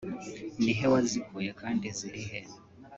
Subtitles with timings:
[0.63, 2.39] nihe wazikuye kandi zirihe